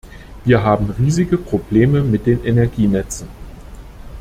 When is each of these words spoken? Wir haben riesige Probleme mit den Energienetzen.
Wir 0.45 0.63
haben 0.63 0.89
riesige 0.89 1.37
Probleme 1.37 2.01
mit 2.01 2.25
den 2.25 2.43
Energienetzen. 2.43 3.27